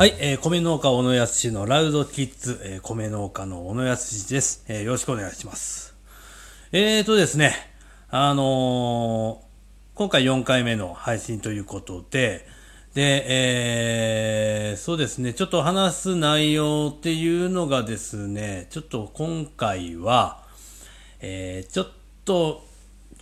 [0.00, 4.82] はい、えー、米農家小野康のラウドキッズ、えー、米農家の小野康です、えー。
[4.82, 5.94] よろしくお願いします。
[6.72, 7.54] えーとですね、
[8.08, 12.46] あのー、今回4回目の配信ということで、
[12.94, 20.42] で、えー、そうですね、ちょっと話す内容っていうのがですね、ちょっと今回は、
[21.20, 21.88] えー、ちょっ
[22.24, 22.64] と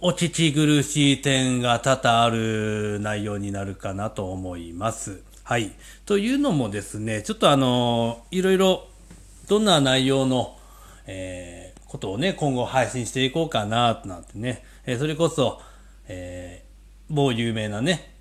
[0.00, 5.22] お聞き苦しい点が多々ある内容になるかなと思います。
[5.44, 5.72] はい。
[6.06, 8.86] というのもですね、ちょっとあの、いろいろ、
[9.48, 10.56] どんな内容の、
[11.06, 15.60] えー、ことをね、今後配信していこうかな、なんてね、えー、それこそ、
[16.08, 18.14] えー、某有名なね、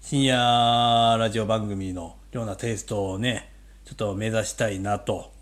[0.00, 3.52] 深夜ラジオ番組のようなテイストをね、
[3.84, 5.36] ちょっと目指したいなと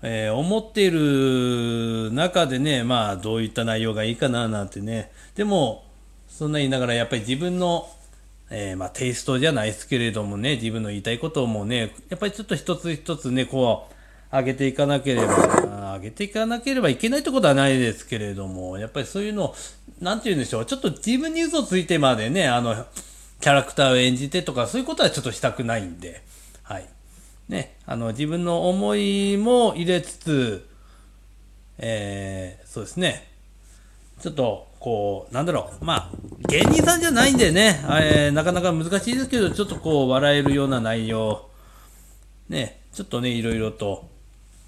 [0.00, 5.84] えー、思っている中でね、まあ、どういった内容がいいかななんてね、でも、
[6.28, 7.88] そんな言いながら、やっぱり自分の、
[8.50, 13.94] えー、まあ、テイストじゃないですけれどもね、自分の言いたいこともね、やっぱりちょっと一つ一つね、こう、
[14.36, 19.54] 上げていかなければ、上げていかなければいけないってことはないですけれども、やっぱりそういうの、
[20.00, 22.86] なんて言うんでしょう、ちょっと自分に嘘ついてまでね、あの、
[23.40, 26.22] キャラクターを演じてとか、そういうことはちょっとしたくないんで、
[26.62, 26.86] はい。
[27.48, 30.68] ね、あの、自分の思いも入れつつ、
[31.78, 33.30] えー、そうですね、
[34.20, 36.16] ちょっと、こう、なんだろう、まあ、
[36.48, 41.48] 芸人さんじゃないんでね、えー、なかなか難しいですけど、ちょっとこう、笑えるような内容、
[42.48, 44.08] ね、ちょっとね、いろいろと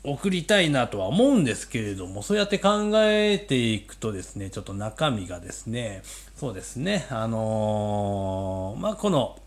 [0.02, 6.02] 送りたいなとは思うんですけれども、そうやって考えていくとですね、ちょっと中身がですね、
[6.36, 9.38] そうですね、あのー、まあ、この、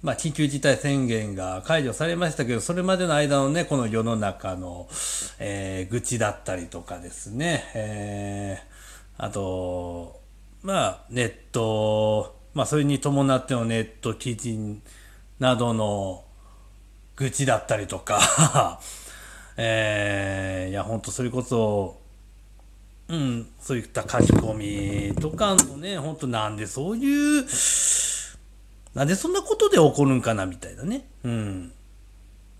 [0.00, 4.88] まあ、緊急事態宣言が解除されましたけど、それまでの間のね、この世の中の、
[5.40, 10.20] えー、愚痴だったりとかですね、えー、あと、
[10.62, 14.80] まあ、ネット、まあ、それに伴ってのネット記事
[15.40, 16.24] などの
[17.16, 18.80] 愚痴だったりとか、
[19.56, 21.98] えー、いや、ほんとそれこそ、
[23.08, 27.48] うん、そういった書き込みとかのね、ほんとなんでそういう、
[28.98, 31.06] なんでそんなことで起こるんかなみたいなね。
[31.22, 31.72] うん。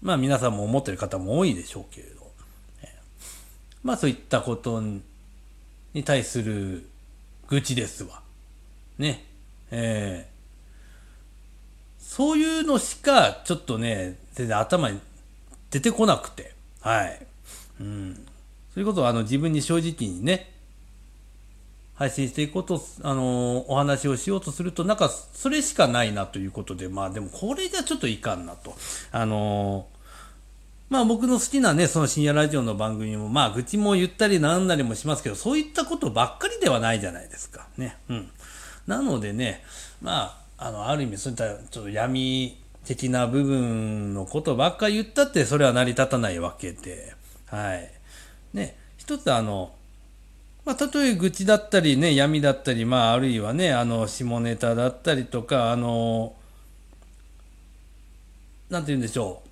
[0.01, 2.31] まあ皆さんも思ってる方も多いでしょうけれど。
[3.83, 4.81] まあそういったこと
[5.95, 6.89] に対する
[7.49, 8.23] 愚痴ですわ。
[8.99, 9.25] ね。
[9.73, 15.01] えー、そういうのしかちょっとね、全然頭に
[15.73, 16.55] 出てこなくて。
[16.81, 17.27] はい。
[17.81, 18.27] うん。
[18.73, 20.53] それこそあの自分に正直にね、
[21.99, 28.77] 配信していこうと、あのー、お話をしようとすると、なんか、それしかないなということで、まあでもこれじゃちょっといかんなと。
[29.11, 29.99] あのー、
[30.91, 37.67] まあ僕の好きなね、その深夜ラジオの番組も、まあ愚痴も言ったりなんなりもしますけど、そういったことばっかりではないじゃないですか。
[37.77, 37.97] ね。
[38.09, 38.31] うん。
[38.87, 39.65] なのでね、
[40.01, 47.13] まあ、あの、ある意味そういったちょっと闇的な部分のことばっかり言ったって、それは成り立たないわけで、
[47.47, 47.91] はい。
[48.55, 49.73] ね、一つあの、
[50.69, 56.37] まあ、たとえ愚痴だったりね、闇だったり、まあ、あるいはね、あの、下ネタだったりとか、あの、
[58.69, 59.43] なんて言うんでしょ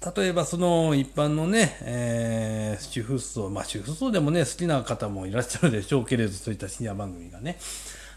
[0.00, 0.18] う。
[0.18, 7.58] 例えば、その一般のね、えー、主婦層、まあ、主婦層でもね、好きな方もいらっしゃるでしょうけれど、そういった深夜番組がね。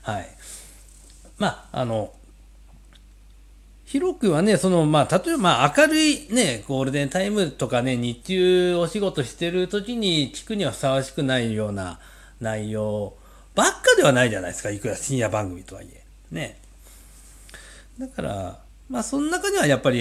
[0.03, 0.29] はい。
[1.37, 2.13] まあ、あの、
[3.91, 11.99] 広くはね、その、まあ、例えば、まあ、明るいね、ゴールデンタイムとかね、日中お仕事してる時に聞くにはふさわしくないような
[12.39, 13.17] 内容
[13.53, 16.05] ばっかではないじゃないですか、いくら深夜番組とはいえ。
[16.31, 16.57] ね。
[17.99, 18.59] だから、
[18.89, 19.99] まあ、その中にはやっぱり、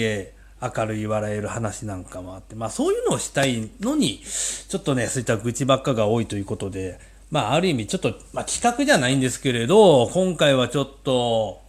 [0.61, 6.97] 明るい笑える話なんかもあって、まあ、そういうのをしたいのに、ちょっとね、そういった愚痴ばっかが多いということで、
[7.29, 11.59] まあ、ある意味、ちょっと、まあ、企画じゃないんですけれど、今回はちょっと、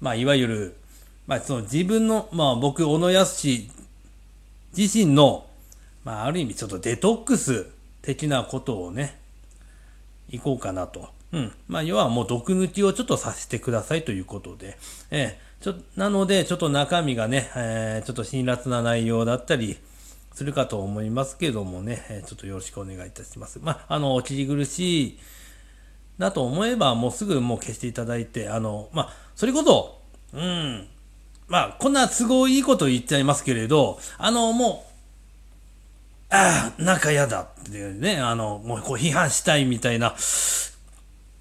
[0.00, 0.79] まあ、いわゆる、
[1.26, 3.48] まあ、その自分の、まあ、僕、小野康
[4.76, 5.46] 自身の、
[6.04, 7.66] まあ、ある意味ちょっとデトックス
[8.02, 9.18] 的なことをね、
[10.30, 11.08] いこうかなと。
[11.32, 11.52] うん。
[11.68, 14.76] まあ、要はもう毒抜きをちょっとさせてくださいということで、
[15.10, 19.78] えー、ちょ、なので、ちょっと中身がね、えー、ちょっと辛辣な内容だったり、
[20.34, 23.58] するかと思いますけどもね、えー、ちょっとよろしくお願いいたします。
[23.62, 25.18] まあ、あの、お聞き苦しい
[26.18, 30.00] だと思えば、もうすぐもう消していただいて、あの、まあ、それこそ、
[30.32, 30.88] うん、
[31.50, 34.86] まあ、こんな都合いいこと言っちゃいますけれど、あの、も
[36.30, 40.14] う、ああ、なんか嫌だっていうね、あの、もうこう批判したいみたいな、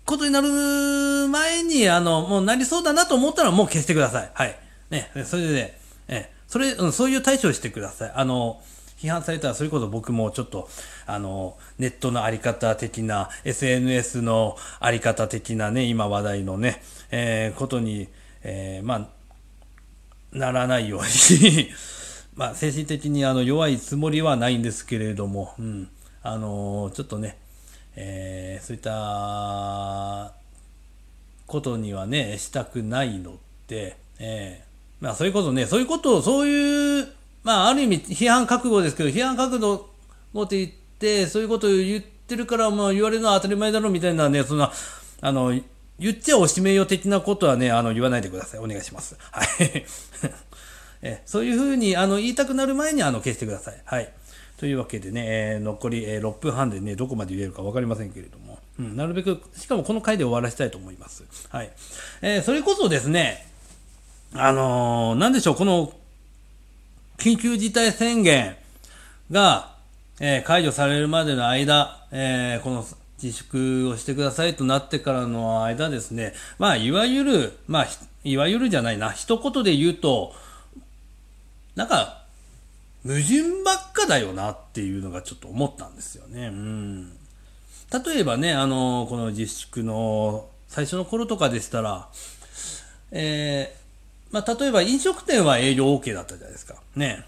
[0.05, 4.31] ことになる前に、あの、もうなりそうだなと思ったらもう消してください。
[4.33, 4.59] はい。
[4.89, 8.11] ね、それで、え、それ、うん、そういう対処をしてください。
[8.15, 8.59] あの、
[8.97, 10.67] 批判されたら、それこそ僕もちょっと、
[11.05, 16.81] あの、ネットのあり方的な、SNS のあり方的なね、今話題のね、
[17.11, 18.07] えー、ことに、
[18.41, 19.18] えー、まあ、
[20.31, 21.69] ならないように。
[22.35, 25.89] まあ、精神的にあの弱いつもりはないんですけれども、うん、
[26.23, 27.37] あのー、ちょっとね、
[27.95, 30.33] えー、そういった
[31.47, 37.07] ことにはね、したくないので、えー、まあ、それこそね、そういうことを、そういう、
[37.43, 39.89] まあ、ある意味、批判覚悟ですけど、批判覚悟
[40.31, 44.71] 持って言って、そういうことを言ってるから、まあ、言われるのは当たり前だろみたいなね、そんな、
[45.21, 45.53] あの、
[45.99, 48.59] 言っちゃおしめよ的なことはね、あの、言わないでください。
[48.59, 49.17] お願いします。
[49.31, 49.85] はい。
[51.01, 53.81] えそういうふうに、あの、言いたくなる前に、あの、消してください。
[53.85, 54.11] はい。
[54.57, 61.23] というわけでね、えー、残り、えー、6分半でね、どこまで言えるか分かりませんけれども、うん、なるべく、しかもこの回で終わらせたいと思います。
[61.49, 61.71] はい。
[62.21, 63.47] えー、それこそですね、
[64.33, 65.93] あのー、なんでしょう、この、
[67.17, 68.55] 緊急事態宣言
[69.31, 69.75] が、
[70.19, 72.85] えー、解除されるまでの間、えー、この
[73.21, 77.87] 自粛をしてくださいとなってからの間ですね、まあ、いわゆる、まあ、
[78.23, 80.33] いわゆるじゃないな、一言で言うと、
[81.75, 82.23] なんか、
[83.03, 86.47] 矛盾ばっかだよなっていうのがちょっと思ったんですよね。
[86.47, 87.09] うん。
[88.05, 92.09] 例えばね、あの、この自粛の最初の頃とかでしたら、
[93.11, 96.75] えー、まあ、例えば飲食店は営業 OK だったじゃないですか。
[96.95, 97.25] ね。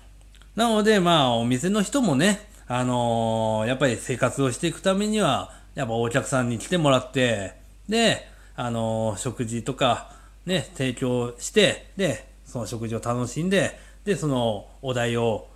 [0.56, 7.54] なので、まあ、お店の人もね、あのー、やっぱり生活をしていくためには、やっぱお客さんに来てもらって、
[7.88, 10.14] で、あのー、食事とか、
[10.46, 15.48] ね、提供して、で、その食事を楽しんで、で、そのお題を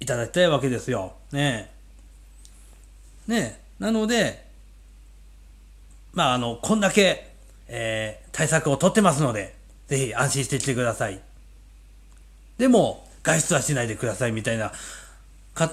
[0.00, 1.12] いただきたいわけですよ。
[1.32, 1.70] ね
[3.26, 4.44] ねなので、
[6.12, 7.30] まあ、あの、こんだけ、
[7.68, 9.54] えー、対策をとってますので、
[9.86, 11.20] ぜひ安心してきてください。
[12.56, 14.72] でも、外出はしないでくださいみたいな、
[15.54, 15.70] か、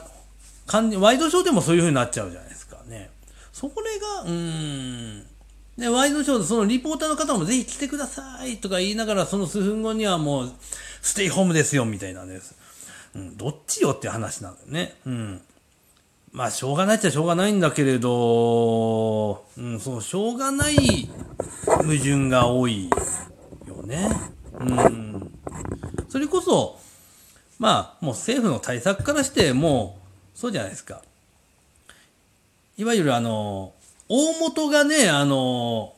[0.67, 2.64] かんワイドショーでもそういう風になっちゃうじゃないですか。
[3.55, 5.25] それが、うん。
[5.77, 10.51] で、ワイドショーでそのリポーターの方もぜひ来てくださいとか言いながら、その数分後にはもう、
[11.01, 12.53] ステイホームですよみたいなんです。
[13.15, 14.97] うん、どっちよって話なんだよね。
[15.05, 15.41] うん。
[16.33, 20.75] まあ、しょうがないっちゃしょうがないんだけれど、うん、その、しょうがない
[21.65, 22.89] 矛盾が多い
[23.69, 24.09] よね。
[24.59, 25.31] うん。
[26.09, 26.77] それこそ、
[27.57, 30.01] まあ、もう政府の対策からして、も
[30.35, 31.01] う、そうじゃないですか。
[32.77, 33.73] いわゆるあの、
[34.09, 35.93] 大元がね、あの、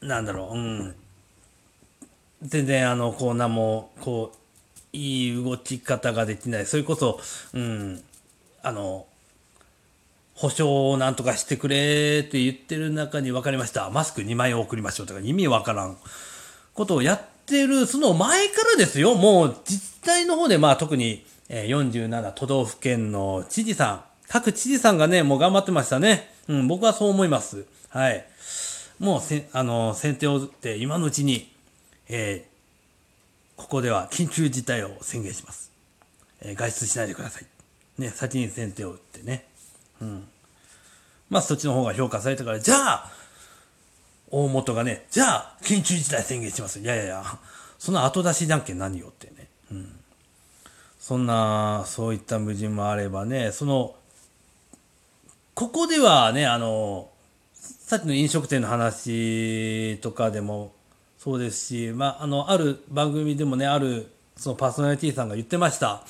[0.00, 0.94] なんだろう、うん。
[2.42, 6.66] 全然あの、こう、なも、こう、いい動き方ができない。
[6.66, 7.20] それこそ、
[7.54, 8.02] うん、
[8.62, 9.06] あの、
[10.34, 13.90] 保証をなんとかしてくれって言ってる中に分かりました。
[13.90, 15.96] マスク2枚送りましょうとか意味わからん
[16.74, 19.14] ことをやってる、その前からですよ。
[19.14, 26.30] もう自治体の方で、まあ特に47都道府県の知事さん、各知事さんがね、もう頑張ってましたね。
[26.48, 27.66] うん、僕はそう思います。
[27.90, 28.24] はい。
[28.98, 31.52] もうせ、あの、先手を打って今のうちに、
[32.08, 35.70] えー、ここでは緊急事態を宣言します。
[36.40, 37.46] えー、外出しないでください。
[37.98, 39.44] ね、先に先手を打ってね。
[40.00, 40.26] うん。
[41.28, 43.10] まあ、そっちの方が評価されたから、じゃあ、
[44.30, 46.80] 大元がね、じゃあ、緊急事態宣言します。
[46.80, 47.22] いやいやいや、
[47.78, 49.48] その後出しじゃんけん何よってね。
[49.70, 50.00] うん。
[50.98, 53.94] そんな、そういった矛盾もあればね、その、
[55.54, 57.10] ここではね、あの、
[57.52, 60.72] さっきの飲食店の話とかでも
[61.18, 66.02] そうですし、まあ、あの、ある番組でもね、ある、そのパーソナリティさんが言ってました。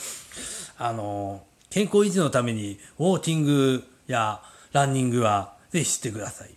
[0.79, 6.51] あの、健康維持のために、ウォーキングやランニングは、ぜひしてください。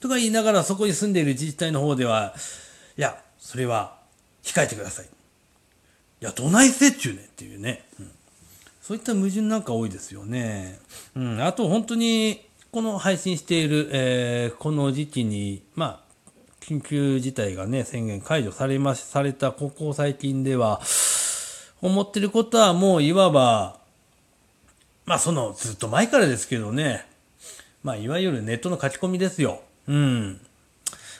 [0.00, 2.34] とか言いながら、そこに住んでいる自治体の方では、
[2.96, 3.98] いや、それは、
[4.42, 5.06] 控えてください。
[5.06, 5.08] い
[6.20, 7.84] や、どないせっちゅうねっていうね。
[7.98, 8.10] うん、
[8.86, 10.78] そういった矛盾なんか多いですよね。
[11.16, 20.82] うん、あと本当に、この配信している、えー、この時期に、まあ、緊急事態がね、宣言解除されまし、されたここ最近では、
[21.80, 23.78] 思ってることはもういわば、
[25.06, 27.06] まあそのずっと前からですけどね、
[27.82, 29.62] まあいわゆるネットの書き込みですよ。
[29.88, 30.40] うん。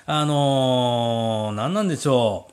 [0.04, 2.47] あのー、何なんでしょ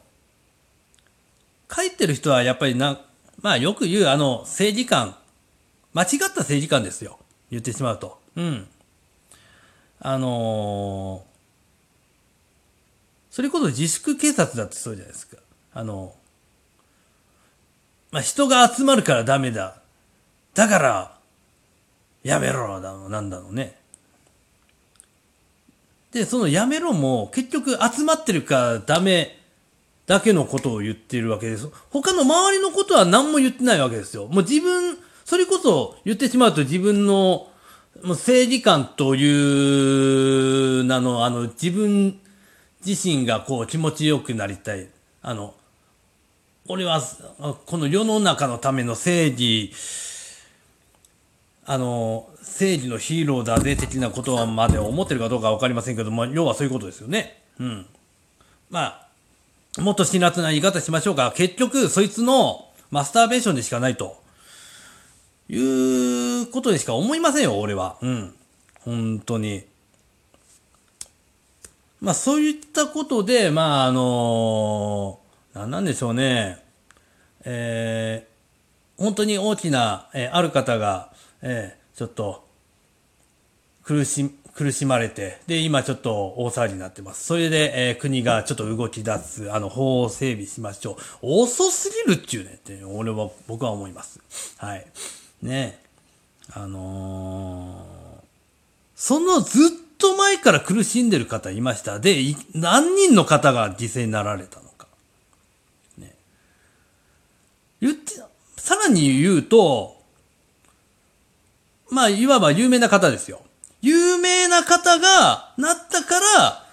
[1.70, 1.76] う。
[1.76, 3.02] 書いてる人はやっぱりな、
[3.42, 5.16] まあよく言うあの政治観、
[5.94, 7.20] 間違った政治観ですよ。
[7.50, 8.20] 言ってしまうと。
[8.36, 8.68] うん。
[10.00, 11.32] あのー
[13.32, 15.38] それこそ自粛警察だってそうじゃないですか。
[15.74, 16.14] あの、
[18.12, 19.78] まあ、人が集まるからダメだ。
[20.54, 21.18] だから、
[22.24, 23.78] やめろだの、なんだろうね。
[26.12, 29.41] で、そのやめろも結局集まってるからダメ
[30.08, 31.70] だけのことを言っているわけです。
[31.90, 34.28] 他の周りのことは何も言ってないわけですよ。
[34.28, 37.48] もう自分、それこそ言ってしまうと自分の
[38.04, 42.20] もう政治観という名の、あの、自分
[42.86, 44.88] 自身がこう気持ちよくなりたい。
[45.22, 45.54] あの、
[46.68, 47.02] 俺は、
[47.66, 49.72] この世の中のための正義、
[51.66, 57.44] あの、正義のヒーローだぜ的なことまで思ってるかどうかわかりませんけども、要はそういうことですよね。
[57.60, 57.86] うん。
[58.70, 59.08] まあ、
[59.78, 61.34] もっと辛辣な言い方しましょうか。
[61.36, 64.22] 結局、そいつのマスターベーションでしかないと。
[65.48, 67.98] いうことでしか思いませんよ、俺は。
[68.02, 68.36] うん。
[68.82, 69.64] 本当に。
[72.02, 76.64] まあ、そういったことで、まあ、あのー、なんなんでしょうね。
[77.44, 82.48] えー、本当に大きな、えー、ある方が、えー、ちょっと、
[83.84, 87.24] 苦し、苦しまれて、で、今ちょっと大騒ぎになってます。
[87.24, 91.44] それで、えー、国がちょっと動き出す、あの、法を整備しましょう。
[91.44, 94.20] 遅すぎるっちゅうねって、俺は、僕は思います。
[94.58, 94.86] はい。
[95.42, 95.80] ね
[96.54, 98.24] あのー、
[98.96, 102.00] そのずっと前から苦しんでる方いました。
[102.00, 102.18] で、
[102.54, 104.88] 何人の方が犠牲になられたのか。
[105.98, 106.14] ね。
[107.80, 108.16] 言って、
[108.58, 110.02] さらに言うと、
[111.90, 113.42] まあ、いわば有名な方ですよ。
[113.82, 116.64] 有名な方がなったから、っ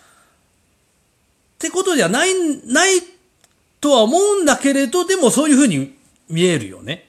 [1.58, 2.34] てことではない、
[2.66, 3.00] ない
[3.80, 5.96] とは思うんだけれど、でもそういうふうに
[6.28, 7.08] 見えるよね。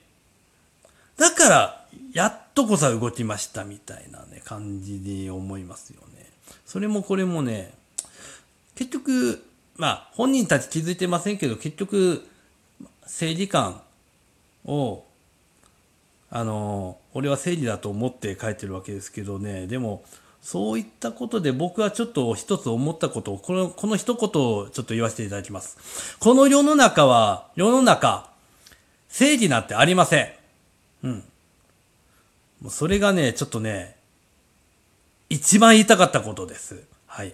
[1.18, 6.30] だから、やっとこさ動きましたみたいなね、感じで思いますよね。
[6.66, 7.74] それもこれもね、
[8.76, 12.26] 結局、まあ、本人たち気づいてませんけど、結局、
[13.06, 13.82] 正義感
[14.66, 15.04] を、
[16.32, 20.04] あの、俺は正義だと思って書いてるわけですけどね、でも、
[20.42, 26.18] そういったことで僕はちょっと一つ思ったことを、この、この一言をちょっと言わせていただきます。
[26.20, 28.30] この世の中は、世の中、
[29.10, 30.30] 正義なんてありません。
[31.04, 31.24] うん。
[32.62, 33.96] もうそれがね、ちょっとね、
[35.30, 36.84] 一番言いたかったことです。
[37.08, 37.34] はい。